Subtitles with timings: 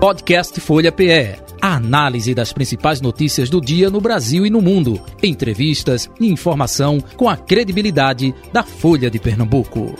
[0.00, 1.36] Podcast Folha PE.
[1.60, 4.98] A análise das principais notícias do dia no Brasil e no mundo.
[5.22, 9.94] Entrevistas e informação com a credibilidade da Folha de Pernambuco.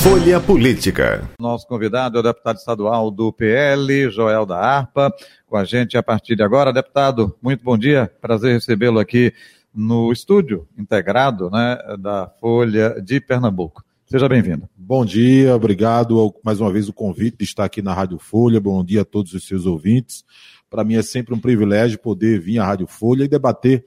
[0.00, 1.28] Folha Política.
[1.40, 5.12] Nosso convidado é o deputado estadual do PL, Joel da Arpa,
[5.48, 6.72] com a gente a partir de agora.
[6.72, 8.08] Deputado, muito bom dia.
[8.20, 9.32] Prazer recebê-lo aqui
[9.74, 13.84] no estúdio integrado né, da Folha de Pernambuco.
[14.06, 14.68] Seja bem-vindo.
[14.76, 18.60] Bom dia, obrigado mais uma vez o convite de estar aqui na Rádio Folha.
[18.60, 20.24] Bom dia a todos os seus ouvintes.
[20.68, 23.84] Para mim é sempre um privilégio poder vir à Rádio Folha e debater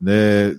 [0.00, 0.58] né,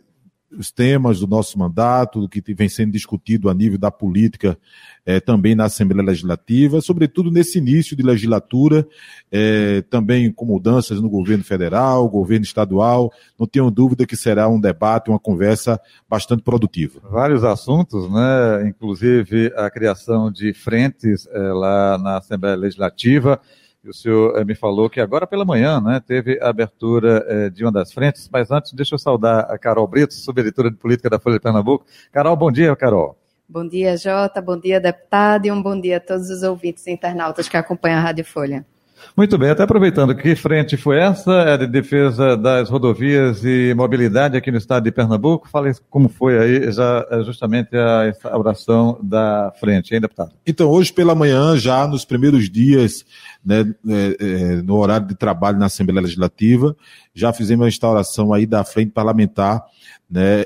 [0.58, 4.57] os temas do nosso mandato, do que vem sendo discutido a nível da política
[5.05, 8.88] é, também na Assembleia Legislativa, sobretudo nesse início de legislatura,
[9.31, 13.12] é, também com mudanças no governo federal, governo estadual.
[13.38, 16.99] Não tenho dúvida que será um debate, uma conversa bastante produtiva.
[17.10, 18.68] Vários assuntos, né?
[18.68, 23.40] inclusive a criação de frentes é, lá na Assembleia Legislativa.
[23.85, 27.63] O senhor eh, me falou que agora pela manhã né, teve a abertura eh, de
[27.63, 31.18] uma das frentes, mas antes deixa eu saudar a Carol Brito, subeditora de política da
[31.18, 31.85] Folha de Pernambuco.
[32.12, 33.18] Carol, bom dia, Carol.
[33.48, 37.48] Bom dia, Jota, bom dia, deputado, e um bom dia a todos os ouvintes internautas
[37.48, 38.66] que acompanham a Rádio Folha.
[39.15, 41.31] Muito bem, até aproveitando, que frente foi essa?
[41.41, 45.49] É de defesa das rodovias e mobilidade aqui no estado de Pernambuco.
[45.49, 50.31] Fale como foi aí já é, justamente a instauração da frente, hein, deputado?
[50.45, 53.05] Então, hoje pela manhã, já nos primeiros dias,
[53.45, 56.75] né, é, no horário de trabalho na Assembleia Legislativa,
[57.13, 59.63] já fizemos a instauração aí da frente parlamentar
[60.09, 60.45] né,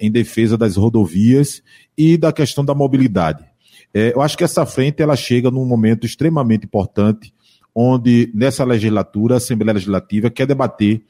[0.00, 1.62] em defesa das rodovias
[1.98, 3.44] e da questão da mobilidade.
[3.92, 7.32] Eu acho que essa frente ela chega num momento extremamente importante
[7.74, 11.04] onde nessa legislatura, a Assembleia Legislativa quer debater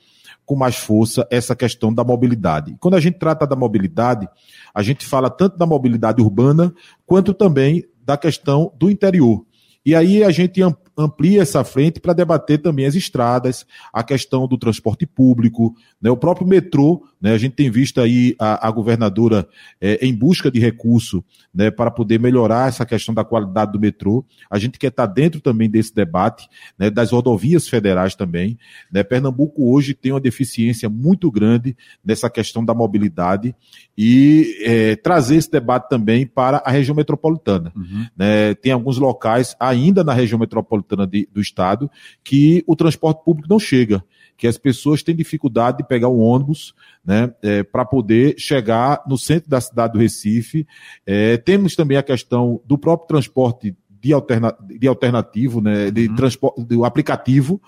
[0.45, 2.77] com mais força essa questão da mobilidade.
[2.81, 4.29] Quando a gente trata da mobilidade,
[4.75, 6.75] a gente fala tanto da mobilidade urbana
[7.07, 9.45] quanto também da questão do interior.
[9.85, 10.61] E aí a gente
[10.97, 16.17] amplia essa frente para debater também as estradas, a questão do transporte público, né, o
[16.17, 17.03] próprio metrô.
[17.21, 19.49] Né, a gente tem visto aí a, a governadora
[19.81, 24.25] é, em busca de recurso né, para poder melhorar essa questão da qualidade do metrô.
[24.51, 26.49] A gente quer estar dentro também desse debate,
[26.79, 28.59] né, das rodovias federais também.
[28.91, 33.55] Né, Pernambuco hoje tem uma deficiência muito grande nessa questão da mobilidade
[33.97, 37.73] e é, trazer esse debate também para a região metropolitana.
[37.75, 38.07] Uhum.
[38.17, 41.91] Né, tem alguns locais ainda na região metropolitana de, do estado
[42.23, 44.05] que o transporte público não chega
[44.43, 49.17] que as pessoas têm dificuldade de pegar um ônibus né, é, para poder chegar no
[49.17, 50.67] centro da cidade do Recife.
[51.07, 56.17] É, temos também a questão do próprio transporte de, alterna, de alternativo, né, de uhum.
[56.17, 57.63] transporte, do aplicativo,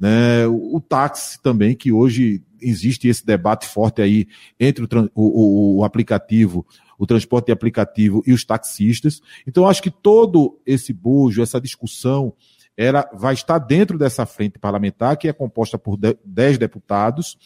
[0.00, 4.26] né, o, o, táxi também, que hoje existe esse debate forte aí
[4.58, 6.66] entre o, o, o aplicativo,
[6.98, 9.20] o transporte de aplicativo e os taxistas.
[9.46, 12.32] Então, acho que todo esse bojo, essa discussão,
[12.76, 17.36] ela vai estar dentro dessa frente parlamentar, que é composta por 10 deputados,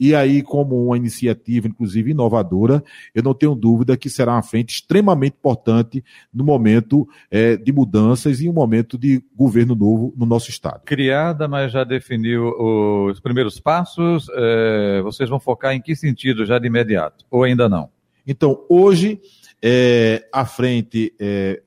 [0.00, 2.82] e aí, como uma iniciativa, inclusive inovadora,
[3.14, 6.02] eu não tenho dúvida que será uma frente extremamente importante
[6.32, 10.84] no momento é, de mudanças e um momento de governo novo no nosso Estado.
[10.86, 12.48] Criada, mas já definiu
[13.10, 17.68] os primeiros passos, é, vocês vão focar em que sentido já de imediato, ou ainda
[17.68, 17.90] não?
[18.26, 19.20] Então, hoje,
[19.62, 21.60] é, a frente é,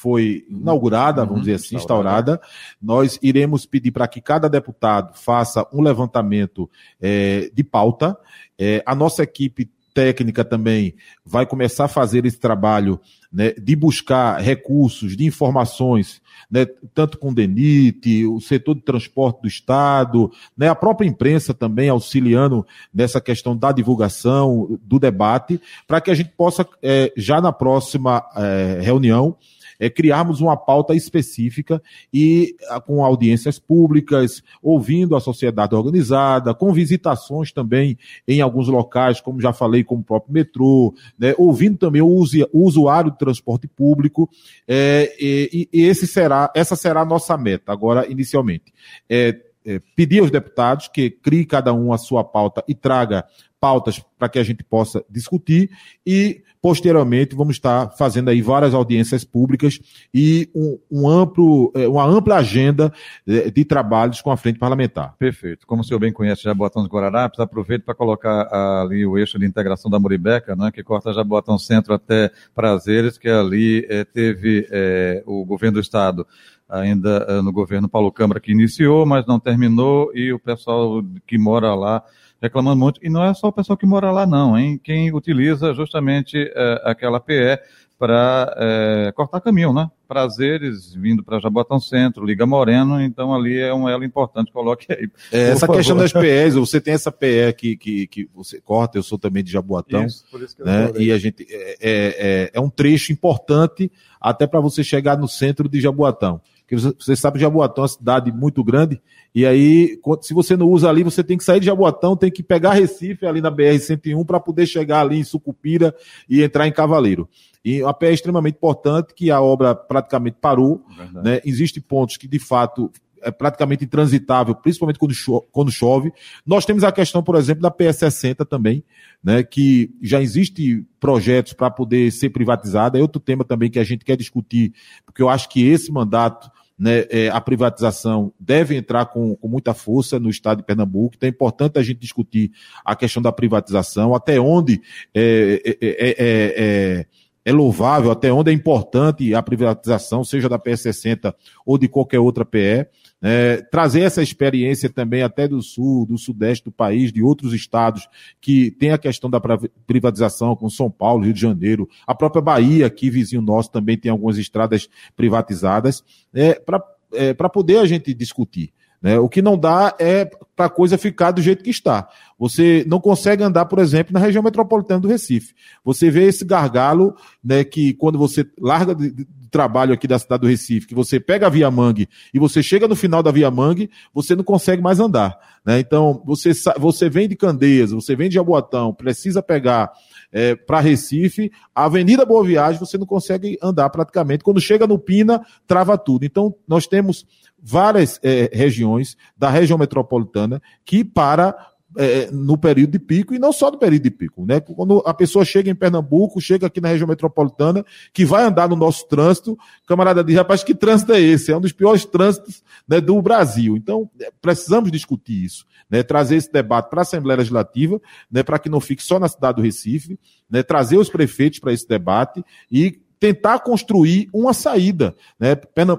[0.00, 2.32] foi inaugurada, vamos uhum, dizer assim, instaurada.
[2.32, 2.40] instaurada.
[2.80, 6.70] Nós iremos pedir para que cada deputado faça um levantamento
[7.00, 8.16] é, de pauta.
[8.58, 10.94] É, a nossa equipe técnica também
[11.24, 13.00] vai começar a fazer esse trabalho
[13.32, 16.64] né, de buscar recursos, de informações, né,
[16.94, 21.88] tanto com o DENIT, o setor de transporte do Estado, né, a própria imprensa também
[21.88, 22.64] auxiliando
[22.94, 28.24] nessa questão da divulgação, do debate, para que a gente possa, é, já na próxima
[28.36, 29.36] é, reunião,
[29.78, 32.56] é, criarmos uma pauta específica e
[32.86, 39.52] com audiências públicas, ouvindo a sociedade organizada, com visitações também em alguns locais, como já
[39.52, 44.28] falei, como o próprio metrô, né, ouvindo também o, o usuário do transporte público,
[44.66, 48.72] é, e, e, esse será, essa será a nossa meta, agora, inicialmente.
[49.08, 53.24] É, é, pedir aos deputados que crie cada um a sua pauta e traga
[53.60, 55.70] pautas para que a gente possa discutir
[56.06, 59.78] e posteriormente vamos estar fazendo aí várias audiências públicas
[60.12, 62.92] e um, um amplo, é, uma ampla agenda
[63.26, 65.14] é, de trabalhos com a frente parlamentar.
[65.18, 65.66] Perfeito.
[65.66, 68.48] Como o senhor bem conhece Jaboatão dos Guararapes, aproveito para colocar
[68.82, 73.28] ali o eixo de integração da Muribeca, né, que corta Jaboatão Centro até Prazeres, que
[73.28, 76.26] ali é, teve é, o governo do estado
[76.68, 81.38] ainda uh, no governo Paulo Câmara, que iniciou, mas não terminou, e o pessoal que
[81.38, 82.04] mora lá
[82.40, 83.00] reclamando muito.
[83.04, 84.80] E não é só o pessoal que mora lá, não, hein?
[84.82, 87.58] Quem utiliza justamente uh, aquela PE
[87.98, 89.90] para é, cortar caminho, né?
[90.06, 95.10] Prazeres vindo para Jaboatão Centro, Liga Moreno, então ali é um elo importante, coloque aí.
[95.32, 95.78] É, essa favor.
[95.78, 99.42] questão das PEs, você tem essa PE que, que, que você corta, eu sou também
[99.42, 100.92] de Jaboatão, isso, por isso que né?
[100.96, 105.26] E a gente é, é, é, é um trecho importante até para você chegar no
[105.26, 106.40] centro de Jaboatão.
[106.68, 109.00] Porque você sabe que Jaboatão é uma cidade muito grande,
[109.34, 112.42] e aí, se você não usa ali, você tem que sair de Jaboatão, tem que
[112.42, 115.94] pegar Recife ali na BR-101 para poder chegar ali em Sucupira
[116.28, 117.26] e entrar em Cavaleiro.
[117.64, 120.82] E a pé é extremamente importante, que a obra praticamente parou.
[121.22, 121.40] Né?
[121.42, 122.90] Existem pontos que, de fato,
[123.22, 126.12] é praticamente intransitável, principalmente quando chove, quando chove.
[126.46, 128.84] Nós temos a questão, por exemplo, da PS60 também,
[129.22, 132.98] né, que já existe projetos para poder ser privatizada.
[132.98, 134.72] É outro tema também que a gente quer discutir,
[135.04, 139.74] porque eu acho que esse mandato, né, é, a privatização deve entrar com, com muita
[139.74, 141.14] força no estado de Pernambuco.
[141.16, 142.52] Então é importante a gente discutir
[142.84, 144.80] a questão da privatização, até onde
[145.14, 147.06] é, é, é, é
[147.48, 151.32] é louvável, até onde é importante a privatização, seja da PE60
[151.64, 152.86] ou de qualquer outra PE.
[153.20, 158.08] É, trazer essa experiência também até do sul, do sudeste do país, de outros estados
[158.40, 159.40] que tem a questão da
[159.86, 164.10] privatização, como São Paulo, Rio de Janeiro, a própria Bahia, aqui vizinho nosso, também tem
[164.10, 166.82] algumas estradas privatizadas, é, para
[167.12, 168.72] é, poder a gente discutir.
[169.00, 169.18] Né?
[169.18, 172.08] O que não dá é para a coisa ficar do jeito que está.
[172.36, 175.54] Você não consegue andar, por exemplo, na região metropolitana do Recife.
[175.84, 180.42] Você vê esse gargalo, né, que quando você larga de, de trabalho aqui da cidade
[180.42, 183.50] do Recife, que você pega a Via Mangue e você chega no final da Via
[183.50, 185.38] Mangue, você não consegue mais andar.
[185.64, 185.78] Né?
[185.78, 189.92] Então, você, você vem de Candeias, você vem de Jaboatão, precisa pegar
[190.32, 194.44] é, para Recife, a Avenida Boa Viagem, você não consegue andar praticamente.
[194.44, 196.24] Quando chega no Pina, trava tudo.
[196.24, 197.26] Então, nós temos
[197.62, 201.54] várias é, regiões da região metropolitana que para
[201.96, 204.60] é, no período de pico e não só no período de pico, né?
[204.60, 208.76] Quando a pessoa chega em Pernambuco, chega aqui na região metropolitana, que vai andar no
[208.76, 211.50] nosso trânsito, camarada diz, rapaz, que trânsito é esse?
[211.50, 213.76] É um dos piores trânsitos né, do Brasil.
[213.76, 216.02] Então, é, precisamos discutir isso, né?
[216.02, 218.00] Trazer esse debate para a Assembleia Legislativa,
[218.30, 218.42] né?
[218.42, 220.18] Para que não fique só na cidade do Recife,
[220.50, 220.62] né?
[220.62, 225.14] Trazer os prefeitos para esse debate e tentar construir uma saída.
[225.38, 225.56] Né?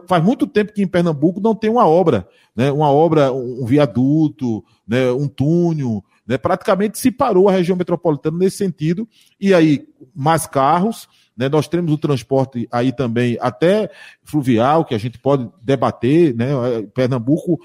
[0.07, 2.71] Faz muito tempo que em Pernambuco não tem uma obra, né?
[2.71, 5.12] uma obra, um viaduto, né?
[5.12, 6.04] um túnel.
[6.27, 6.38] Né?
[6.38, 9.07] Praticamente se parou a região metropolitana nesse sentido.
[9.39, 9.86] E aí,
[10.16, 11.07] mais carros.
[11.36, 11.50] Né?
[11.50, 13.89] Nós temos o transporte aí também, até
[14.24, 16.36] fluvial, que a gente pode debater.
[16.36, 16.48] Né?
[16.94, 17.60] Pernambuco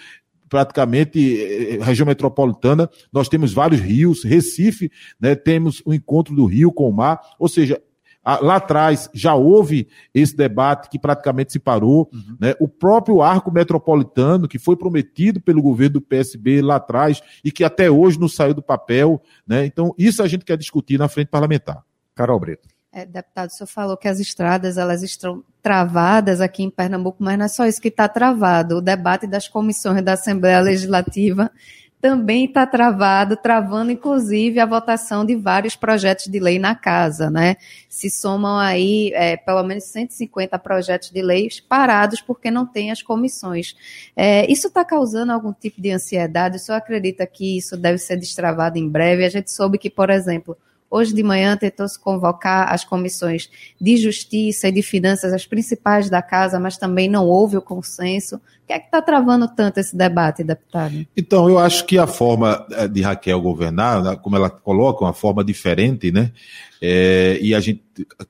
[0.49, 4.89] praticamente eh, região metropolitana, nós temos vários rios, Recife,
[5.21, 7.83] né, temos o encontro do rio com o mar, ou seja,
[8.25, 12.09] Lá atrás já houve esse debate que praticamente se parou.
[12.12, 12.37] Uhum.
[12.41, 12.55] Né?
[12.59, 17.62] O próprio arco metropolitano, que foi prometido pelo governo do PSB lá atrás e que
[17.62, 19.21] até hoje não saiu do papel.
[19.47, 19.67] Né?
[19.67, 21.85] Então, isso a gente quer discutir na frente parlamentar.
[22.15, 22.75] Carol Brito.
[22.97, 27.37] É, deputado, o senhor falou que as estradas elas estão travadas aqui em Pernambuco, mas
[27.37, 28.77] não é só isso que está travado.
[28.77, 31.50] O debate das comissões da Assembleia Legislativa
[32.05, 37.56] também está travado, travando inclusive a votação de vários projetos de lei na casa, né?
[37.89, 43.01] Se somam aí é, pelo menos 150 projetos de leis parados porque não tem as
[43.01, 43.75] comissões.
[44.15, 46.56] É, isso está causando algum tipo de ansiedade?
[46.56, 49.25] O senhor acredita que isso deve ser destravado em breve?
[49.25, 50.58] A gente soube que, por exemplo,
[50.94, 56.22] Hoje de manhã tentou-se convocar as comissões de Justiça e de Finanças, as principais da
[56.22, 58.36] casa, mas também não houve o consenso.
[58.36, 61.05] O que é que está travando tanto esse debate, deputado?
[61.17, 65.13] Então, eu acho que a forma eh, de Raquel governar, né, como ela coloca, uma
[65.13, 66.31] forma diferente, né?
[66.81, 67.82] É, e a gente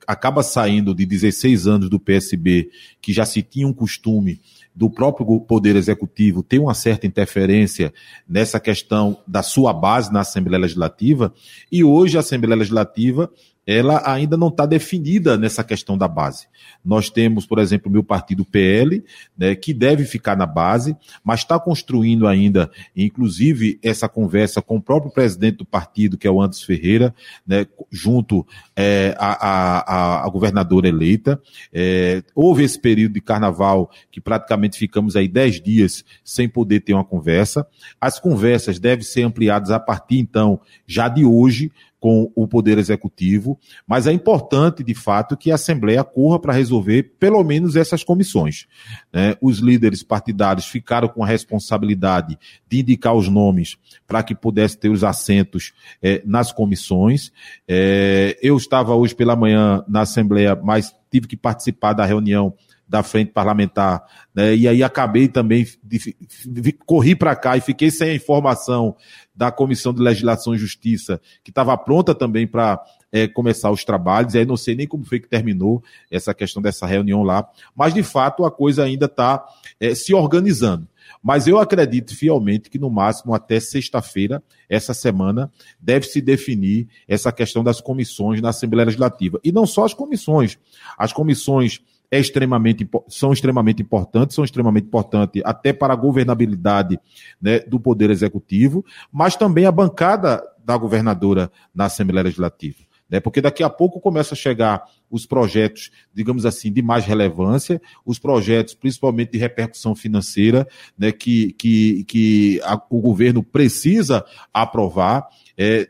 [0.06, 4.40] acaba saindo de 16 anos do PSB, que já se tinha um costume
[4.74, 7.92] do próprio Poder Executivo ter uma certa interferência
[8.28, 11.32] nessa questão da sua base na Assembleia Legislativa,
[11.70, 13.30] e hoje a Assembleia Legislativa
[13.66, 16.46] ela ainda não está definida nessa questão da base.
[16.84, 19.02] Nós temos, por exemplo, o meu partido PL,
[19.36, 24.82] né, que deve ficar na base, mas está construindo ainda, inclusive, essa conversa com o
[24.82, 27.14] próprio presidente do partido, que é o Anderson Ferreira,
[27.46, 31.40] né, junto é, a, a, a, governadora eleita.
[31.72, 36.92] É, houve esse período de carnaval que praticamente ficamos aí dez dias sem poder ter
[36.92, 37.66] uma conversa.
[38.00, 41.72] As conversas devem ser ampliadas a partir, então, já de hoje,
[42.04, 47.14] com o Poder Executivo, mas é importante, de fato, que a Assembleia corra para resolver
[47.18, 48.66] pelo menos essas comissões.
[49.10, 49.34] Né?
[49.40, 54.90] Os líderes partidários ficaram com a responsabilidade de indicar os nomes para que pudesse ter
[54.90, 57.32] os assentos é, nas comissões.
[57.66, 62.52] É, eu estava hoje pela manhã na Assembleia, mas tive que participar da reunião
[62.88, 64.54] da frente parlamentar, né?
[64.54, 66.14] E aí acabei também, de,
[66.46, 68.94] de, corri para cá e fiquei sem a informação
[69.34, 74.34] da Comissão de Legislação e Justiça, que estava pronta também para é, começar os trabalhos,
[74.34, 77.94] e aí não sei nem como foi que terminou essa questão dessa reunião lá, mas
[77.94, 79.44] de fato a coisa ainda está
[79.80, 80.86] é, se organizando.
[81.22, 85.50] Mas eu acredito fielmente que no máximo até sexta-feira, essa semana,
[85.80, 89.40] deve se definir essa questão das comissões na Assembleia Legislativa.
[89.42, 90.58] E não só as comissões.
[90.98, 91.80] As comissões
[92.14, 96.98] é extremamente, são extremamente importantes, são extremamente importantes até para a governabilidade
[97.40, 103.20] né, do Poder Executivo, mas também a bancada da governadora na Assembleia Legislativa né?
[103.20, 108.18] Porque daqui a pouco começa a chegar os projetos, digamos assim, de mais relevância, os
[108.18, 110.66] projetos principalmente de repercussão financeira,
[110.98, 111.12] né?
[111.12, 115.28] Que, que, que a, o governo precisa aprovar.
[115.56, 115.88] É,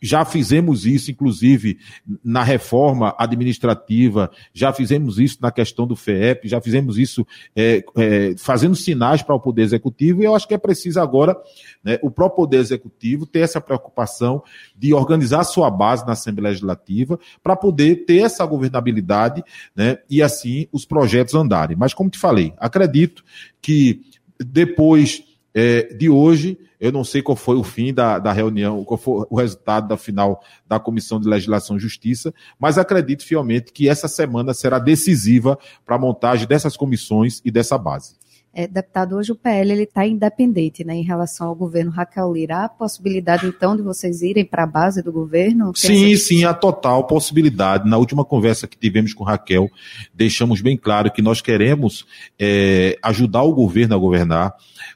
[0.00, 1.78] já fizemos isso, inclusive,
[2.24, 8.34] na reforma administrativa, já fizemos isso na questão do FEEP, já fizemos isso é, é,
[8.36, 11.36] fazendo sinais para o Poder Executivo, e eu acho que é preciso agora
[11.82, 14.42] né, o próprio Poder Executivo ter essa preocupação
[14.76, 19.42] de organizar sua base na Assembleia Legislativa para poder ter essa governabilidade
[19.74, 21.76] né, e, assim, os projetos andarem.
[21.76, 23.24] Mas, como te falei, acredito
[23.60, 24.02] que
[24.38, 25.22] depois
[25.54, 26.58] é, de hoje.
[26.80, 29.96] Eu não sei qual foi o fim da, da reunião, qual foi o resultado da
[29.96, 35.58] final da Comissão de Legislação e Justiça, mas acredito fielmente que essa semana será decisiva
[35.84, 38.17] para a montagem dessas comissões e dessa base.
[38.58, 42.56] É, deputado, hoje o PL está independente né, em relação ao governo Raquel Lira.
[42.56, 45.70] Há a possibilidade, então, de vocês irem para a base do governo?
[45.76, 47.88] Sim, sim, há total possibilidade.
[47.88, 49.70] Na última conversa que tivemos com Raquel,
[50.12, 52.04] deixamos bem claro que nós queremos
[52.36, 54.52] é, ajudar o governo a governar.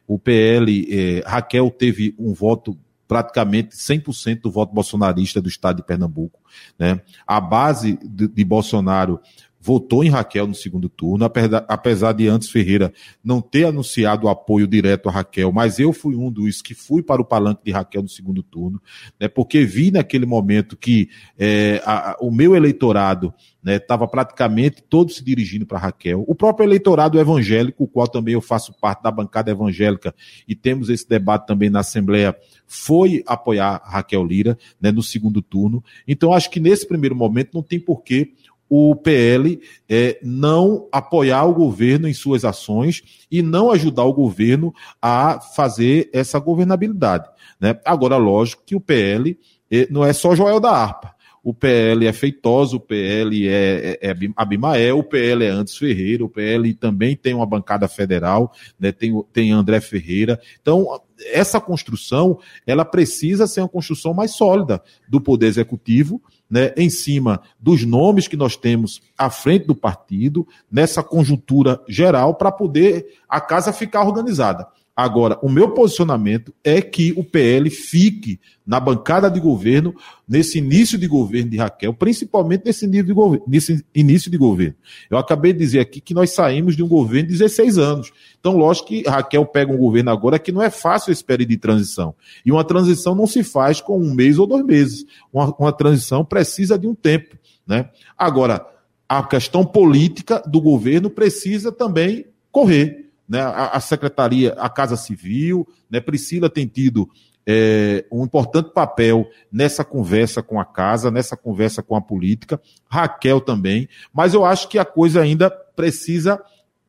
[0.09, 2.77] O PL, é, Raquel teve um voto
[3.07, 6.41] praticamente 100% do voto bolsonarista do estado de Pernambuco.
[6.77, 7.01] Né?
[7.25, 9.21] A base de, de Bolsonaro
[9.63, 11.25] votou em Raquel no segundo turno,
[11.69, 12.93] apesar de antes Ferreira
[13.23, 17.01] não ter anunciado o apoio direto a Raquel, mas eu fui um dos que fui
[17.01, 18.83] para o palanque de Raquel no segundo turno,
[19.21, 23.33] né, porque vi naquele momento que é, a, o meu eleitorado
[23.65, 26.25] estava né, praticamente todo se dirigindo para Raquel.
[26.27, 30.13] O próprio eleitorado evangélico, o qual também eu faço parte da bancada evangélica
[30.49, 35.85] e temos esse debate também na Assembleia, foi apoiar Raquel Lira né, no segundo turno.
[36.09, 38.33] Então, acho que nesse primeiro momento não tem porquê
[38.75, 44.73] o PL é, não apoiar o governo em suas ações e não ajudar o governo
[45.01, 47.29] a fazer essa governabilidade.
[47.61, 47.79] Né?
[47.85, 49.39] Agora, lógico que o PL
[49.71, 51.15] é, não é só Joel da Harpa.
[51.45, 56.25] O PL é Feitosa, o PL é, é, é Abimael, o PL é Antes Ferreira,
[56.25, 58.91] o PL também tem uma bancada federal, né?
[58.91, 60.41] tem, tem André Ferreira.
[60.63, 66.91] Então, essa construção, ela precisa ser uma construção mais sólida do Poder Executivo, né, em
[66.91, 73.07] cima dos nomes que nós temos à frente do partido, nessa conjuntura geral, para poder
[73.29, 74.67] a casa ficar organizada.
[74.95, 79.95] Agora, o meu posicionamento é que o PL fique na bancada de governo,
[80.29, 83.03] nesse início de governo de Raquel, principalmente nesse, de
[83.47, 84.75] nesse início de governo.
[85.09, 88.13] Eu acabei de dizer aqui que nós saímos de um governo de 16 anos.
[88.39, 91.57] Então, lógico que Raquel pega um governo agora que não é fácil esse período de
[91.57, 92.15] transição.
[92.45, 95.07] E uma transição não se faz com um mês ou dois meses.
[95.33, 97.39] Uma, uma transição precisa de um tempo.
[97.67, 97.89] Né?
[98.17, 98.67] Agora,
[99.09, 105.67] a questão política do governo precisa também correr né, a, a, Secretaria, a Casa Civil,
[105.91, 107.09] né, Priscila tem tido
[107.47, 113.41] é, um importante papel nessa conversa com a casa, nessa conversa com a política, Raquel
[113.41, 116.43] também, mas eu acho que a coisa ainda precisa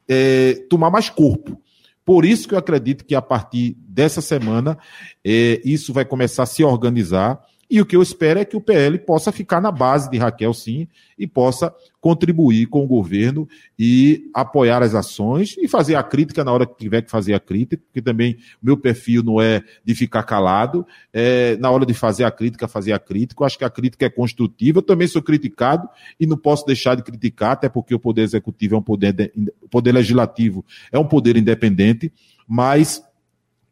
[0.07, 1.59] é, tomar mais corpo.
[2.05, 4.77] Por isso que eu acredito que a partir dessa semana
[5.25, 7.41] é, isso vai começar a se organizar
[7.73, 10.53] e o que eu espero é que o PL possa ficar na base de Raquel,
[10.53, 10.87] sim,
[11.17, 13.49] e possa contribuir com o governo
[13.79, 17.39] e apoiar as ações e fazer a crítica na hora que tiver que fazer a
[17.39, 22.25] crítica, porque também meu perfil não é de ficar calado, é, na hora de fazer
[22.25, 23.41] a crítica, fazer a crítica.
[23.41, 24.77] Eu acho que a crítica é construtiva.
[24.77, 25.89] Eu também sou criticado
[26.19, 29.67] e não posso deixar de criticar, até porque o poder executivo é um poder, o
[29.67, 32.13] poder legislativo é um poder independente,
[32.47, 33.01] mas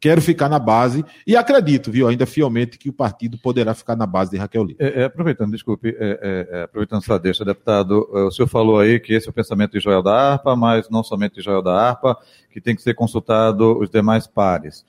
[0.02, 4.04] quero ficar na base e acredito, viu, ainda fielmente que o partido poderá ficar na
[4.04, 4.84] base de Raquel Lira.
[4.84, 8.80] É, é, aproveitando, desculpe, é, é, é aproveitando sua deixa, deputado, é, o senhor falou
[8.80, 11.62] aí que esse é o pensamento de Joel da Arpa, mas não somente de Joel
[11.62, 12.18] da Arpa,
[12.50, 14.84] que tem que ser consultado os demais pares.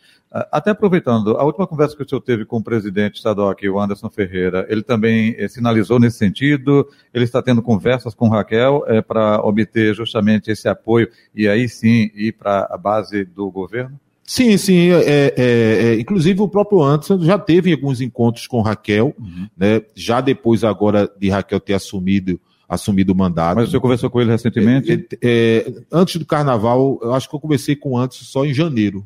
[0.51, 3.79] Até aproveitando, a última conversa que o senhor teve com o presidente estadual aqui, o
[3.79, 9.39] Anderson Ferreira, ele também sinalizou nesse sentido, ele está tendo conversas com Raquel é, para
[9.45, 13.99] obter justamente esse apoio e aí sim ir para a base do governo?
[14.25, 14.89] Sim, sim.
[14.89, 19.47] É, é, é, inclusive o próprio Anderson já teve alguns encontros com Raquel, uhum.
[19.55, 19.81] né?
[19.93, 23.57] Já depois agora de Raquel ter assumido assumido o mandato.
[23.57, 24.91] Mas você conversou com ele recentemente?
[24.91, 28.53] É, é, antes do carnaval, eu acho que eu conversei com o Anderson só em
[28.53, 29.05] janeiro.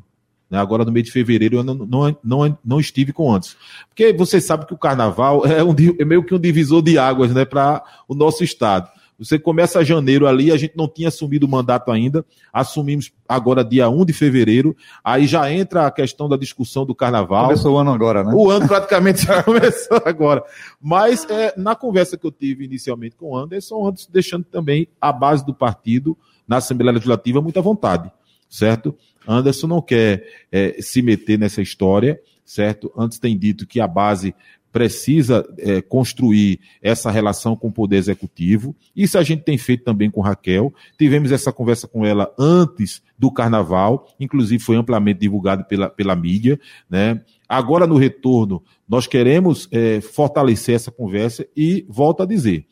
[0.50, 0.58] Né?
[0.58, 3.56] Agora, no mês de fevereiro, eu não, não, não, não estive com antes.
[3.88, 7.32] Porque você sabe que o carnaval é, um, é meio que um divisor de águas
[7.32, 8.88] né, para o nosso estado.
[9.18, 13.88] Você começa janeiro ali, a gente não tinha assumido o mandato ainda, assumimos agora dia
[13.88, 17.46] 1 de fevereiro, aí já entra a questão da discussão do carnaval.
[17.46, 18.32] Começou o ano agora, né?
[18.32, 20.44] O ano praticamente já começou agora.
[20.80, 25.12] Mas é, na conversa que eu tive inicialmente com o Anderson, Anderson deixando também a
[25.12, 28.10] base do partido na Assembleia Legislativa muito à vontade,
[28.48, 28.94] certo?
[29.26, 32.90] Anderson não quer é, se meter nessa história, certo?
[32.96, 34.34] Antes tem dito que a base
[34.72, 38.74] precisa é, construir essa relação com o Poder Executivo.
[38.94, 40.72] Isso a gente tem feito também com Raquel.
[40.98, 46.58] Tivemos essa conversa com ela antes do Carnaval, inclusive foi amplamente divulgado pela, pela mídia.
[46.88, 47.20] Né?
[47.48, 52.66] Agora, no retorno, nós queremos é, fortalecer essa conversa e, volto a dizer,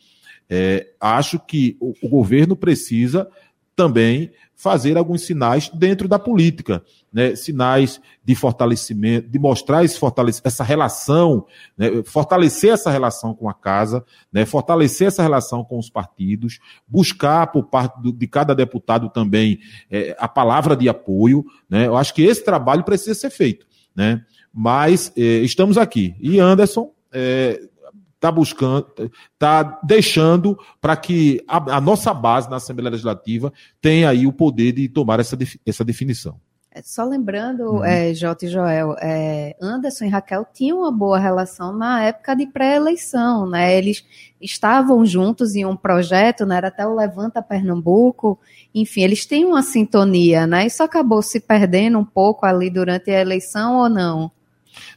[0.48, 3.28] é, acho que o, o governo precisa
[3.76, 7.36] também fazer alguns sinais dentro da política, né?
[7.36, 12.02] sinais de fortalecimento, de mostrar esse fortalece, essa relação, né?
[12.04, 14.02] fortalecer essa relação com a casa,
[14.32, 14.46] né?
[14.46, 20.16] fortalecer essa relação com os partidos, buscar por parte do, de cada deputado também é,
[20.18, 21.44] a palavra de apoio.
[21.68, 21.86] Né?
[21.86, 23.66] Eu acho que esse trabalho precisa ser feito.
[23.94, 24.22] Né?
[24.52, 26.16] Mas é, estamos aqui.
[26.18, 27.60] E Anderson, é,
[28.16, 28.86] está buscando,
[29.32, 34.72] está deixando para que a, a, nossa base na Assembleia Legislativa tenha aí o poder
[34.72, 36.40] de tomar essa, essa definição.
[36.76, 37.84] É, só lembrando, uhum.
[37.84, 42.46] é, Jota e Joel, é, Anderson e Raquel tinham uma boa relação na época de
[42.46, 43.74] pré-eleição, né?
[43.78, 44.04] Eles
[44.38, 46.58] estavam juntos em um projeto, né?
[46.58, 48.38] Era até o Levanta Pernambuco,
[48.74, 50.66] enfim, eles têm uma sintonia, né?
[50.66, 54.30] Isso acabou se perdendo um pouco ali durante a eleição ou não?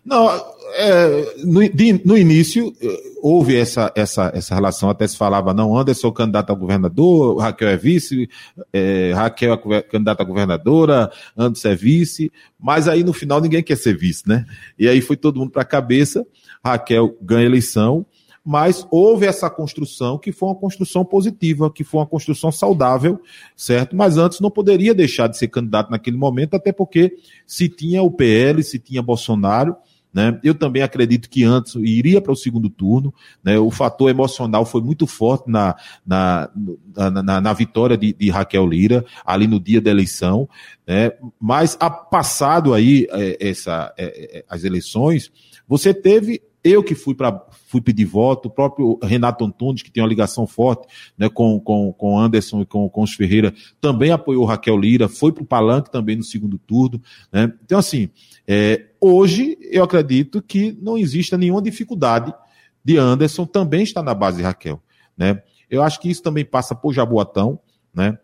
[0.04, 0.30] Não,
[0.76, 5.78] é, no, de, no, início eh, houve essa, essa, essa relação, até se falava, não,
[5.78, 8.30] Anderson candidato a governador, Raquel é vice,
[8.72, 13.78] é, Raquel é candidata a governadora, Anderson é vice, mas aí no final ninguém quer
[13.78, 14.46] ser vice, né?
[14.78, 16.26] E aí foi todo mundo para a cabeça,
[16.64, 18.06] Raquel ganha eleição,
[18.50, 23.22] mas houve essa construção que foi uma construção positiva, que foi uma construção saudável,
[23.56, 23.96] certo?
[23.96, 28.10] Mas antes não poderia deixar de ser candidato naquele momento, até porque se tinha o
[28.10, 29.76] PL, se tinha Bolsonaro,
[30.12, 30.40] né?
[30.44, 33.14] Eu também acredito que antes iria para o segundo turno.
[33.44, 33.60] Né?
[33.60, 36.50] O fator emocional foi muito forte na, na,
[36.96, 40.50] na, na vitória de, de, Raquel Lira, ali no dia da eleição.
[40.88, 41.12] Né?
[41.40, 45.32] Mas, a, passado aí é, essa, é, é, as eleições,
[45.68, 50.02] você teve eu que fui para fui pedir voto, o próprio Renato Antunes, que tem
[50.02, 54.46] uma ligação forte né, com, com, com Anderson e com, com os Ferreira, também apoiou
[54.46, 57.02] Raquel Lira, foi para o Palanque também no segundo turno.
[57.32, 57.52] Né?
[57.64, 58.10] Então, assim,
[58.48, 62.34] é, hoje eu acredito que não exista nenhuma dificuldade
[62.84, 64.82] de Anderson também estar na base de Raquel.
[65.18, 65.42] Né?
[65.70, 67.60] Eu acho que isso também passa por Jaboatão,
[67.94, 68.18] né?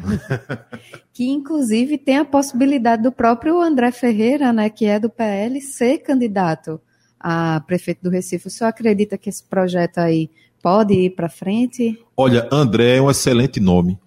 [1.12, 5.98] que inclusive tem a possibilidade do próprio André Ferreira, né, que é do PL, ser
[5.98, 6.80] candidato
[7.20, 8.46] a prefeito do Recife.
[8.46, 10.30] O senhor acredita que esse projeto aí
[10.62, 12.02] pode ir para frente?
[12.16, 13.98] Olha, André é um excelente nome.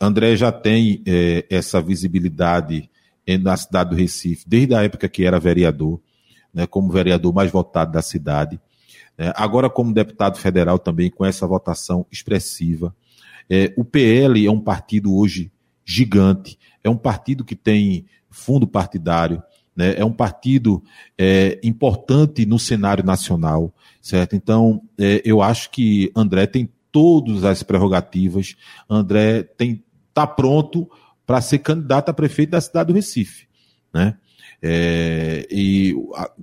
[0.00, 2.88] André já tem é, essa visibilidade
[3.38, 6.00] na cidade do Recife, desde a época que era vereador,
[6.52, 8.60] né, como vereador mais votado da cidade.
[9.16, 12.94] Né, agora, como deputado federal também, com essa votação expressiva.
[13.48, 15.52] É, o PL é um partido hoje
[15.84, 19.42] gigante, é um partido que tem fundo partidário,
[19.76, 20.82] né, é um partido
[21.18, 24.34] é, importante no cenário nacional, certo?
[24.36, 28.56] Então, é, eu acho que André tem todas as prerrogativas,
[28.88, 29.84] André tem
[30.20, 30.90] está pronto
[31.26, 33.46] para ser candidato a prefeito da cidade do Recife.
[33.92, 34.16] Né?
[34.62, 35.94] É, e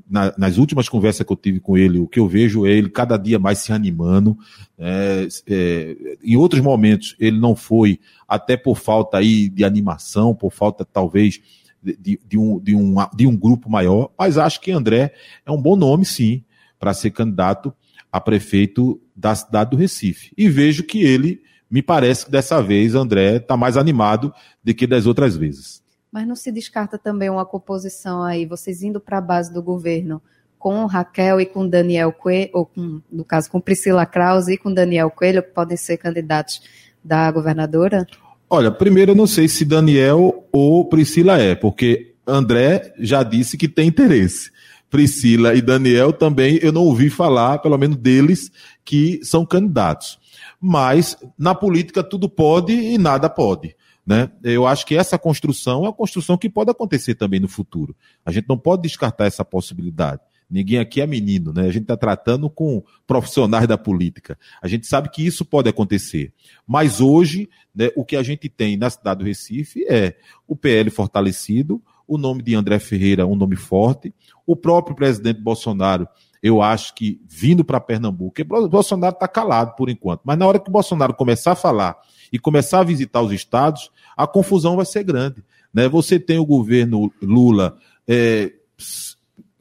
[0.10, 2.90] na, nas últimas conversas que eu tive com ele, o que eu vejo é ele
[2.90, 4.38] cada dia mais se animando.
[4.78, 10.52] É, é, em outros momentos ele não foi, até por falta aí de animação, por
[10.52, 11.40] falta talvez
[11.84, 15.14] de, de, um, de, um, de um grupo maior, mas acho que André
[15.46, 16.44] é um bom nome, sim,
[16.80, 17.74] para ser candidato
[18.12, 20.32] a prefeito da cidade do Recife.
[20.36, 24.88] E vejo que ele, me parece que dessa vez, André está mais animado do que
[24.88, 25.82] das outras vezes.
[26.12, 30.22] Mas não se descarta também uma composição aí, vocês indo para a base do governo
[30.58, 34.74] com Raquel e com Daniel Coelho, ou com, no caso com Priscila Krause e com
[34.74, 36.62] Daniel Coelho, que podem ser candidatos
[37.04, 38.08] da governadora?
[38.50, 43.68] Olha, primeiro eu não sei se Daniel ou Priscila é, porque André já disse que
[43.68, 44.52] tem interesse.
[44.90, 48.50] Priscila e Daniel também eu não ouvi falar, pelo menos deles,
[48.86, 50.18] que são candidatos.
[50.60, 53.76] Mas na política tudo pode e nada pode.
[54.06, 54.32] Né?
[54.42, 57.96] Eu acho que essa construção é uma construção que pode acontecer também no futuro.
[58.26, 60.22] A gente não pode descartar essa possibilidade.
[60.50, 61.64] Ninguém aqui é menino, né?
[61.64, 64.40] A gente está tratando com profissionais da política.
[64.62, 66.32] A gente sabe que isso pode acontecer.
[66.66, 70.16] Mas hoje, né, o que a gente tem na cidade do Recife é
[70.48, 74.14] o PL fortalecido, o nome de André Ferreira, um nome forte,
[74.46, 76.08] o próprio presidente Bolsonaro,
[76.42, 80.60] eu acho que vindo para Pernambuco, porque Bolsonaro está calado por enquanto, mas na hora
[80.60, 81.98] que o Bolsonaro começar a falar
[82.32, 85.44] e começar a visitar os estados, a confusão vai ser grande.
[85.74, 85.88] Né?
[85.88, 88.52] Você tem o governo Lula, é,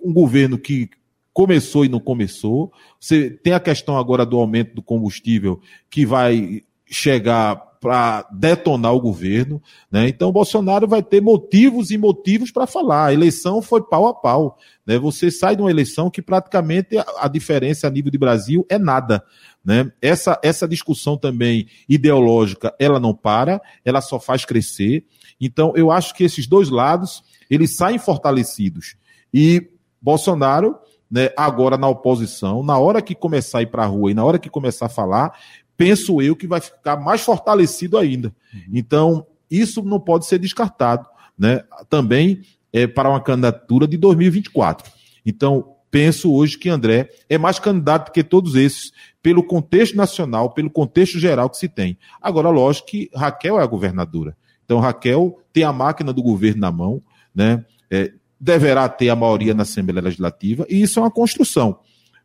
[0.03, 0.91] um governo que
[1.33, 2.73] começou e não começou.
[2.99, 5.61] Você tem a questão agora do aumento do combustível
[5.91, 10.09] que vai chegar para detonar o governo, né?
[10.09, 13.07] Então Bolsonaro vai ter motivos e motivos para falar.
[13.07, 14.99] A eleição foi pau a pau, né?
[14.99, 19.23] Você sai de uma eleição que praticamente a, diferença a nível de Brasil é nada,
[19.65, 19.91] né?
[20.01, 25.05] Essa essa discussão também ideológica, ela não para, ela só faz crescer.
[25.41, 28.97] Então eu acho que esses dois lados, eles saem fortalecidos.
[29.33, 29.71] E
[30.01, 30.77] Bolsonaro,
[31.11, 34.25] né, agora na oposição, na hora que começar a ir para a rua e na
[34.25, 35.33] hora que começar a falar,
[35.77, 38.33] penso eu que vai ficar mais fortalecido ainda.
[38.53, 38.61] Uhum.
[38.73, 41.09] Então, isso não pode ser descartado,
[41.39, 41.63] né?
[41.89, 42.41] Também
[42.73, 44.91] é, para uma candidatura de 2024.
[45.25, 50.71] Então, penso hoje que André é mais candidato que todos esses, pelo contexto nacional, pelo
[50.71, 51.97] contexto geral que se tem.
[52.21, 54.37] Agora, lógico que Raquel é a governadora.
[54.65, 57.03] Então, Raquel tem a máquina do governo na mão,
[57.35, 57.65] né?
[57.91, 61.79] É, deverá ter a maioria na Assembleia Legislativa, e isso é uma construção.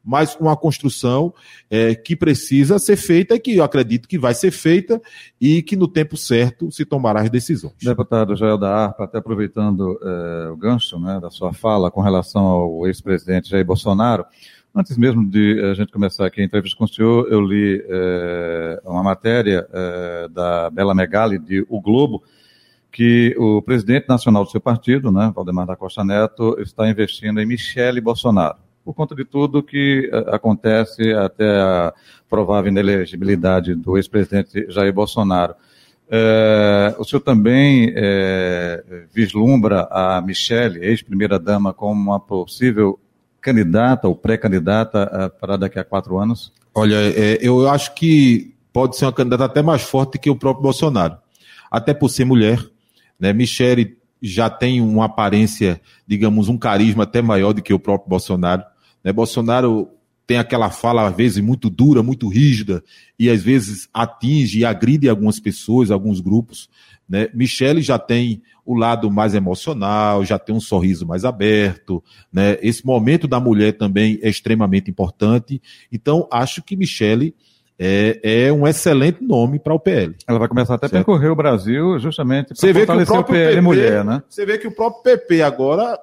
[0.04, 1.34] Mas uma construção
[1.70, 5.02] é, que precisa ser feita e que eu acredito que vai ser feita
[5.40, 7.74] e que no tempo certo se tomará as decisões.
[7.82, 12.44] Deputado Joel da Arpa, até aproveitando é, o gancho né, da sua fala com relação
[12.44, 14.26] ao ex-presidente Jair Bolsonaro,
[14.74, 18.82] Antes mesmo de a gente começar aqui a entrevista com o senhor, eu li é,
[18.86, 22.24] uma matéria é, da Bela Megali, de O Globo,
[22.90, 27.46] que o presidente nacional do seu partido, né, Valdemar da Costa Neto, está investindo em
[27.46, 31.94] Michele Bolsonaro, por conta de tudo que uh, acontece até a
[32.30, 35.56] provável inelegibilidade do ex-presidente Jair Bolsonaro.
[36.14, 43.00] É, o senhor também é, vislumbra a Michele, ex-primeira-dama, como uma possível
[43.40, 46.52] candidata ou pré-candidata para daqui a quatro anos?
[46.76, 50.64] Olha, é, eu acho que pode ser uma candidata até mais forte que o próprio
[50.64, 51.18] Bolsonaro.
[51.70, 52.60] Até por ser mulher,
[53.18, 53.32] né?
[53.32, 58.64] Michele já tem uma aparência, digamos, um carisma até maior do que o próprio Bolsonaro.
[59.04, 59.12] Né?
[59.12, 59.90] Bolsonaro
[60.26, 62.84] tem aquela fala, às vezes, muito dura, muito rígida,
[63.20, 66.70] e às vezes atinge e agride algumas pessoas, alguns grupos.
[67.08, 67.28] Né?
[67.34, 72.02] Michele já tem o lado mais emocional, já tem um sorriso mais aberto.
[72.32, 72.58] Né?
[72.62, 75.62] Esse momento da mulher também é extremamente importante.
[75.92, 77.36] Então, acho que Michele
[77.78, 80.16] é, é um excelente nome para o PL.
[80.26, 83.62] Ela vai começar até a percorrer o Brasil justamente para fortalecer o, o PL PP,
[83.62, 84.24] mulher, né?
[84.30, 86.00] Você vê que o próprio PP agora,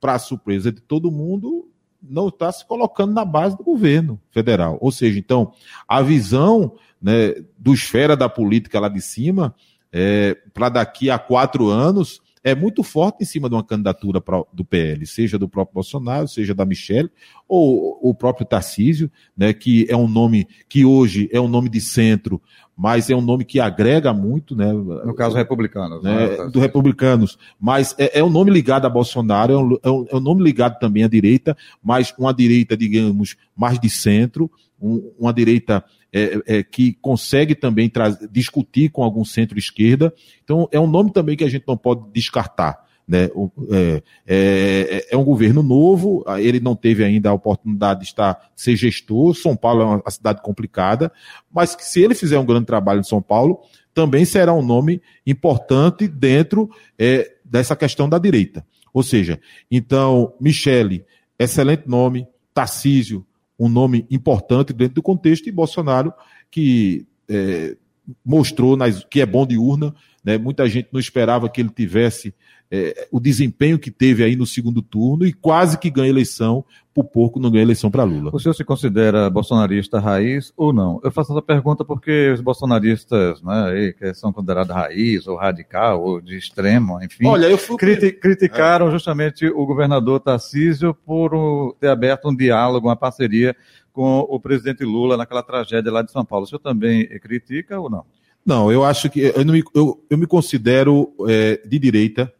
[0.00, 1.68] para surpresa de todo mundo,
[2.08, 4.78] não está se colocando na base do governo federal.
[4.80, 5.52] Ou seja, então,
[5.88, 9.54] a visão né, do esfera da política lá de cima,
[9.92, 14.64] é, para daqui a quatro anos, é muito forte em cima de uma candidatura do
[14.64, 17.10] PL, seja do próprio Bolsonaro, seja da Michelle,
[17.48, 21.80] ou o próprio Tarcísio, né, que é um nome que hoje é um nome de
[21.80, 22.40] centro,
[22.76, 24.72] mas é um nome que agrega muito, né?
[24.72, 26.36] No caso republicanos, né?
[26.36, 30.06] né do republicanos, mas é, é, um nome ligado a Bolsonaro, é um, é um,
[30.12, 34.48] é um nome ligado também à direita, mas uma direita, digamos, mais de centro,
[34.80, 37.90] um, uma direita é, é, que consegue também
[38.30, 40.14] discutir com algum centro-esquerda.
[40.42, 42.84] Então, é um nome também que a gente não pode descartar.
[43.06, 43.30] Né?
[43.34, 48.50] O, é, é, é, um governo novo, ele não teve ainda a oportunidade de estar
[48.56, 49.34] ser gestor.
[49.34, 51.12] São Paulo é uma cidade complicada,
[51.52, 53.60] mas que se ele fizer um grande trabalho em São Paulo,
[53.94, 58.66] também será um nome importante dentro é, dessa questão da direita.
[58.92, 59.40] Ou seja,
[59.70, 61.04] então, Michele,
[61.38, 63.24] excelente nome, Tarcísio,
[63.58, 66.12] um nome importante dentro do contexto, e Bolsonaro,
[66.50, 67.76] que é,
[68.24, 69.94] mostrou nas, que é bom de urna,
[70.26, 70.36] né?
[70.36, 72.34] muita gente não esperava que ele tivesse
[72.68, 77.04] é, o desempenho que teve aí no segundo turno e quase que ganha eleição, por
[77.04, 78.30] pouco não ganha eleição para Lula.
[78.34, 81.00] O senhor se considera bolsonarista raiz ou não?
[81.04, 86.20] Eu faço essa pergunta porque os bolsonaristas, né, que são considerados raiz ou radical ou
[86.20, 87.76] de extremo, enfim, Olha, eu fui...
[87.76, 88.90] criti criticaram é.
[88.90, 93.54] justamente o governador Tarcísio por ter aberto um diálogo, uma parceria
[93.92, 96.44] com o presidente Lula naquela tragédia lá de São Paulo.
[96.44, 98.04] O senhor também critica ou não?
[98.46, 102.32] Não, eu acho que eu, me, eu, eu me considero é, de direita,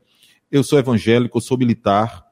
[0.52, 2.24] eu sou evangélico, eu sou militar,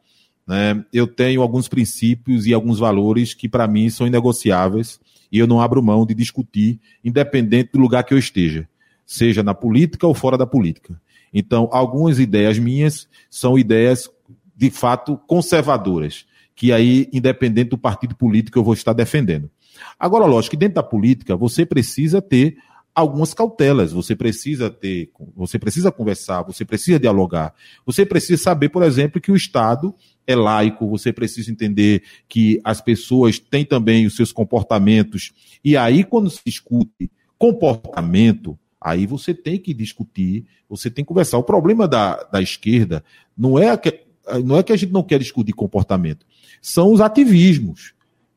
[0.46, 0.84] né?
[0.92, 5.60] eu tenho alguns princípios e alguns valores que para mim são inegociáveis e eu não
[5.60, 8.68] abro mão de discutir, independente do lugar que eu esteja,
[9.04, 11.00] seja na política ou fora da política.
[11.32, 14.08] Então, algumas ideias minhas são ideias
[14.56, 19.50] de fato conservadoras, que aí, independente do partido político, eu vou estar defendendo.
[19.98, 22.56] Agora, lógico que dentro da política você precisa ter
[22.94, 23.92] algumas cautelas.
[23.92, 27.54] Você precisa ter, você precisa conversar, você precisa dialogar.
[27.84, 29.94] Você precisa saber, por exemplo, que o Estado
[30.26, 35.32] é laico, você precisa entender que as pessoas têm também os seus comportamentos.
[35.64, 41.38] E aí, quando se discute comportamento, aí você tem que discutir, você tem que conversar.
[41.38, 43.04] O problema da, da esquerda
[43.36, 44.00] não é, que,
[44.44, 46.24] não é que a gente não quer discutir comportamento,
[46.62, 47.92] são os ativismos,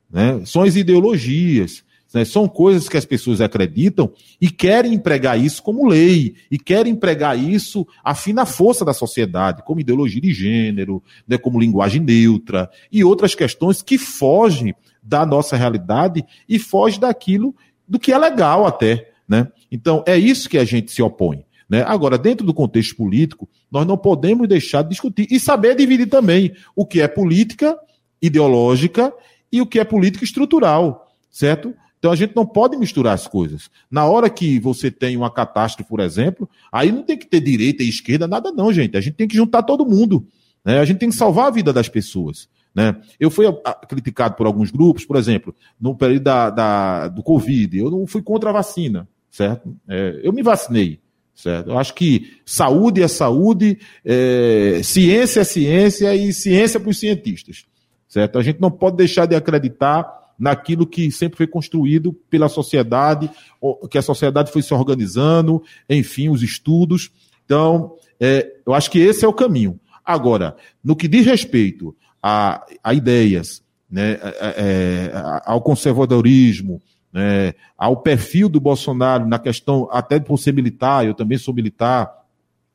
[0.10, 0.42] né?
[0.46, 1.86] são as ideologias.
[2.14, 2.26] Né?
[2.26, 7.38] São coisas que as pessoas acreditam e querem empregar isso como lei, e querem empregar
[7.38, 11.38] isso afim na força da sociedade, como ideologia de gênero, né?
[11.38, 17.56] como linguagem neutra, e outras questões que fogem da nossa realidade e fogem daquilo
[17.88, 19.12] do que é legal até.
[19.28, 19.48] Né?
[19.72, 21.46] Então, é isso que a gente se opõe.
[21.70, 21.84] Né?
[21.86, 26.54] Agora, dentro do contexto político, nós não podemos deixar de discutir e saber dividir também
[26.76, 27.78] o que é política
[28.22, 29.14] ideológica
[29.52, 31.74] e o que é política estrutural, certo?
[32.00, 33.70] Então a gente não pode misturar as coisas.
[33.90, 37.84] Na hora que você tem uma catástrofe, por exemplo, aí não tem que ter direita
[37.84, 38.96] e esquerda, nada não, gente.
[38.96, 40.26] A gente tem que juntar todo mundo.
[40.64, 40.80] Né?
[40.80, 42.48] A gente tem que salvar a vida das pessoas.
[42.78, 42.96] Né?
[43.20, 43.46] Eu fui
[43.90, 48.22] criticado por alguns grupos, por exemplo, no período da, da do Covid, eu não fui
[48.22, 49.76] contra a vacina, certo?
[49.90, 51.00] É, eu me vacinei,
[51.34, 51.72] certo?
[51.72, 57.66] Eu acho que saúde é saúde, é, ciência é ciência e ciência para os cientistas,
[58.08, 58.38] certo?
[58.38, 60.06] A gente não pode deixar de acreditar
[60.38, 63.30] naquilo que sempre foi construído pela sociedade,
[63.90, 67.12] que a sociedade foi se organizando, enfim, os estudos.
[67.46, 69.80] Então, é, eu acho que esse é o caminho.
[70.06, 75.12] Agora, no que diz respeito a, a ideias, né, é,
[75.46, 81.38] ao conservadorismo, né, ao perfil do Bolsonaro na questão até por ser militar, eu também
[81.38, 82.12] sou militar,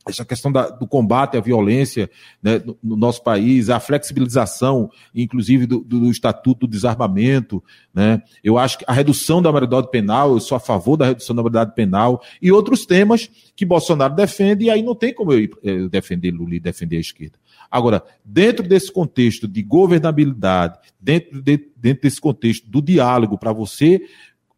[0.07, 2.11] essa questão da, do combate à violência
[2.43, 7.63] né, no, no, nosso país, a flexibilização, inclusive, do, do, do, Estatuto do Desarmamento.
[7.95, 8.21] Né?
[8.43, 11.43] Eu acho que a redução da maioridade penal, eu sou a favor da redução da
[11.43, 15.89] maioridade penal, e outros temas que Bolsonaro defende, e aí não tem como eu, eu
[15.89, 17.39] defender Lula e defender a esquerda.
[17.71, 24.03] Agora, dentro desse contexto de governabilidade, dentro, de, dentro desse contexto do diálogo, para você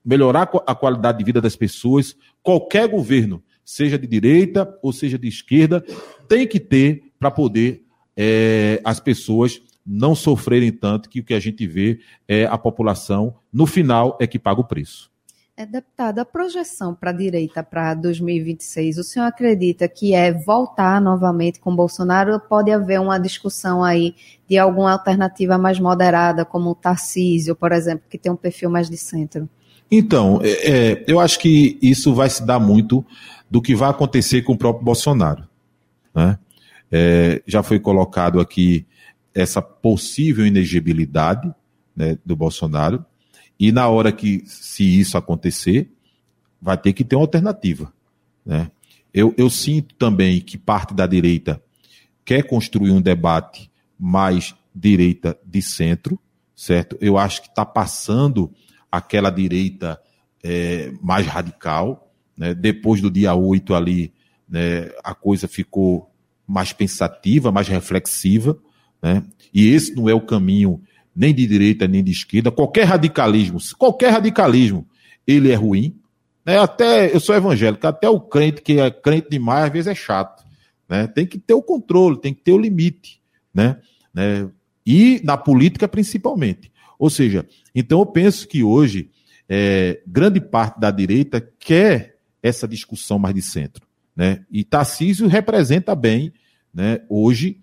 [0.04, 5.28] melhorar a qualidade de vida das pessoas, qualquer governo seja de direita ou seja de
[5.28, 5.84] esquerda,
[6.28, 7.84] tem que ter para poder
[8.16, 13.34] é, as pessoas não sofrerem tanto que o que a gente vê é a população,
[13.52, 15.12] no final, é que paga o preço.
[15.56, 21.60] É, a projeção para a direita para 2026, o senhor acredita que é voltar novamente
[21.60, 24.16] com Bolsonaro ou pode haver uma discussão aí
[24.48, 28.90] de alguma alternativa mais moderada, como o Tarcísio, por exemplo, que tem um perfil mais
[28.90, 29.48] de centro?
[29.90, 33.04] Então, é, é, eu acho que isso vai se dar muito
[33.50, 35.46] do que vai acontecer com o próprio Bolsonaro.
[36.14, 36.38] Né?
[36.90, 38.86] É, já foi colocado aqui
[39.34, 41.52] essa possível inegibilidade
[41.94, 43.04] né, do Bolsonaro,
[43.58, 45.90] e na hora que, se isso acontecer,
[46.60, 47.92] vai ter que ter uma alternativa.
[48.44, 48.70] Né?
[49.12, 51.62] Eu, eu sinto também que parte da direita
[52.24, 56.18] quer construir um debate mais direita de centro,
[56.56, 56.96] certo?
[57.00, 58.52] Eu acho que está passando
[58.96, 60.00] aquela direita
[60.42, 62.04] é, mais radical,
[62.36, 62.54] né?
[62.54, 64.12] Depois do dia 8 ali,
[64.48, 66.10] né, a coisa ficou
[66.46, 68.58] mais pensativa, mais reflexiva.
[69.02, 69.22] Né?
[69.52, 70.80] E esse não é o caminho
[71.14, 72.50] nem de direita nem de esquerda.
[72.50, 74.86] Qualquer radicalismo, qualquer radicalismo,
[75.26, 75.96] ele é ruim.
[76.44, 76.58] Né?
[76.58, 80.44] Até eu sou evangélico, até o crente que é crente demais às vezes é chato.
[80.88, 81.06] Né?
[81.06, 83.20] Tem que ter o controle, tem que ter o limite.
[83.54, 83.78] Né?
[84.12, 84.48] né?
[84.84, 86.70] E na política principalmente.
[86.98, 89.10] Ou seja, então eu penso que hoje
[89.48, 93.86] é, grande parte da direita quer essa discussão mais de centro.
[94.14, 94.44] Né?
[94.50, 96.32] E Tarcísio representa bem,
[96.72, 97.60] né, hoje,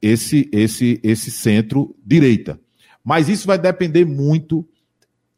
[0.00, 2.60] esse, esse, esse centro-direita.
[3.02, 4.66] Mas isso vai depender muito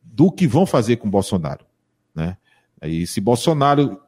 [0.02, 1.64] do que vão fazer com Bolsonaro.
[2.14, 2.36] Né?
[2.82, 4.00] E se Bolsonaro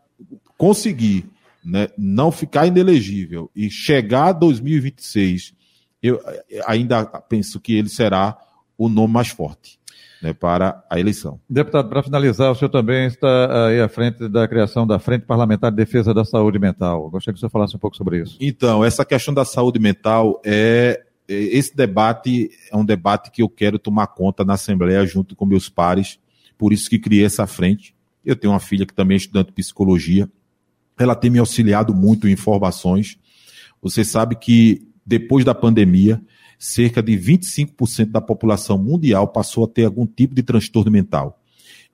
[0.57, 1.29] conseguir
[1.65, 5.55] né, não ficar inelegível e chegar a 2026,
[6.03, 6.21] eu
[6.67, 8.37] ainda penso que ele será
[8.79, 9.79] o nome mais forte
[10.23, 11.41] né, para a eleição.
[11.49, 15.71] Deputado, para finalizar, o senhor também está aí à frente da criação da Frente Parlamentar
[15.71, 17.11] de Defesa da Saúde Mental.
[17.11, 18.37] Gostaria que o senhor falasse um pouco sobre isso.
[18.41, 21.03] Então, essa questão da saúde mental é.
[21.29, 25.47] é esse debate é um debate que eu quero tomar conta na Assembleia junto com
[25.47, 26.19] meus pares,
[26.57, 27.95] por isso que criei essa frente.
[28.25, 30.29] Eu tenho uma filha que também é estudante de psicologia,
[30.99, 33.19] ela tem me auxiliado muito em informações.
[33.81, 36.21] Você sabe que depois da pandemia,
[36.59, 41.41] cerca de 25% da população mundial passou a ter algum tipo de transtorno mental.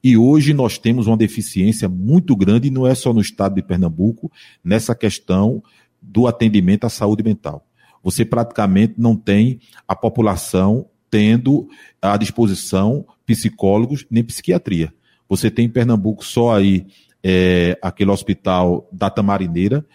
[0.03, 4.31] E hoje nós temos uma deficiência muito grande, não é só no estado de Pernambuco,
[4.63, 5.63] nessa questão
[6.01, 7.67] do atendimento à saúde mental.
[8.03, 11.69] Você praticamente não tem a população tendo
[12.03, 14.93] à disposição psicólogos nem psiquiatria.
[15.29, 16.87] Você tem em Pernambuco só aí
[17.23, 19.87] é, aquele hospital da Tamarineira,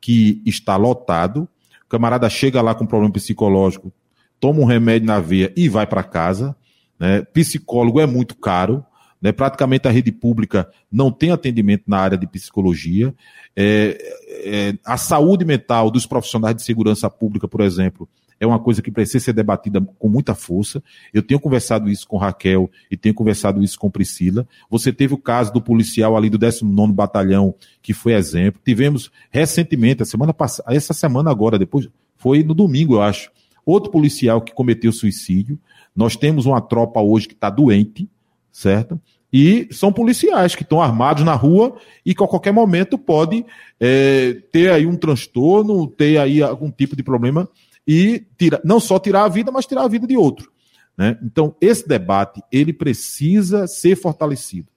[0.00, 1.48] que está lotado.
[1.84, 3.92] O camarada chega lá com problema psicológico,
[4.40, 6.56] toma um remédio na veia e vai para casa.
[6.98, 7.22] Né?
[7.22, 8.84] Psicólogo é muito caro.
[9.20, 9.32] Né?
[9.32, 13.14] Praticamente a rede pública não tem atendimento na área de psicologia.
[13.54, 18.82] É, é, a saúde mental dos profissionais de segurança pública, por exemplo, é uma coisa
[18.82, 20.82] que precisa ser debatida com muita força.
[21.12, 24.46] Eu tenho conversado isso com Raquel e tenho conversado isso com Priscila.
[24.70, 28.60] Você teve o caso do policial ali do 19 Batalhão, que foi exemplo.
[28.64, 33.30] Tivemos recentemente, a semana passada, essa semana agora, depois, foi no domingo, eu acho,
[33.66, 35.58] outro policial que cometeu suicídio.
[35.94, 38.08] Nós temos uma tropa hoje que está doente,
[38.52, 39.00] certo?
[39.32, 43.44] E são policiais que estão armados na rua e que a qualquer momento pode
[43.80, 47.48] é, ter aí um transtorno, ter aí algum tipo de problema
[47.86, 50.50] e tira, não só tirar a vida, mas tirar a vida de outro.
[50.96, 51.18] Né?
[51.22, 54.68] Então, esse debate ele precisa ser fortalecido,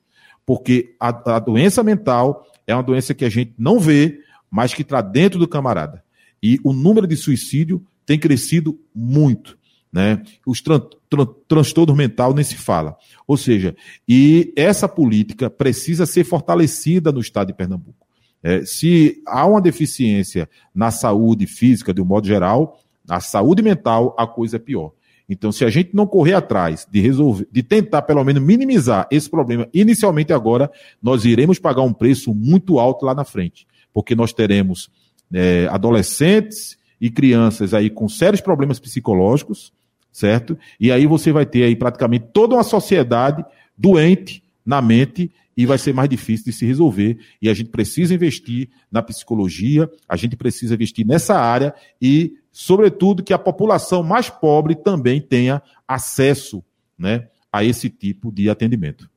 [0.46, 4.82] porque a, a doença mental é uma doença que a gente não vê, mas que
[4.82, 6.04] está dentro do camarada.
[6.42, 9.56] E o número de suicídio tem crescido muito.
[9.94, 10.24] Né?
[10.44, 12.98] Os tran tran transtornos mental nem se fala.
[13.28, 13.76] Ou seja,
[14.08, 18.08] e essa política precisa ser fortalecida no estado de Pernambuco.
[18.42, 24.16] É, se há uma deficiência na saúde física, de um modo geral, a saúde mental,
[24.18, 24.92] a coisa é pior.
[25.30, 29.30] Então, se a gente não correr atrás de resolver, de tentar pelo menos minimizar esse
[29.30, 34.34] problema inicialmente agora, nós iremos pagar um preço muito alto lá na frente, porque nós
[34.34, 34.90] teremos
[35.32, 39.72] é, adolescentes e crianças aí com sérios problemas psicológicos,
[40.12, 40.58] certo?
[40.80, 43.44] E aí você vai ter aí praticamente toda uma sociedade
[43.78, 47.18] doente na mente e vai ser mais difícil de se resolver.
[47.42, 53.24] E a gente precisa investir na psicologia, a gente precisa investir nessa área e sobretudo
[53.24, 56.64] que a população mais pobre também tenha acesso
[56.98, 59.10] né, a esse tipo de atendimento.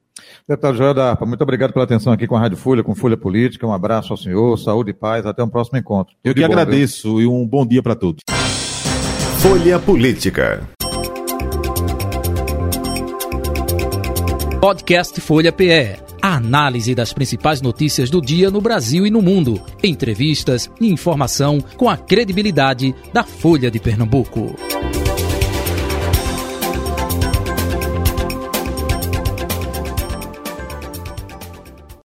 [0.49, 3.67] Deputado Joel Darpa, muito obrigado pela atenção aqui com a Rádio Folha, com Folha Política.
[3.67, 5.25] Um abraço ao senhor, saúde e paz.
[5.25, 6.15] Até um próximo encontro.
[6.23, 7.21] Eu que bom, agradeço viu?
[7.23, 8.21] e um bom dia para todos.
[9.41, 10.69] Folha Política.
[14.61, 15.97] Podcast Folha PE.
[16.23, 19.61] A análise das principais notícias do dia no Brasil e no mundo.
[19.83, 24.55] Entrevistas e informação com a credibilidade da Folha de Pernambuco.